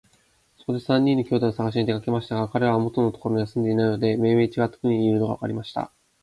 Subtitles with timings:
[0.57, 5.91] そこで三人の兄弟をさがしに出かけましたが、かれらは元のところには住んでいないで、めいめいちがった国にいるのがわかりました。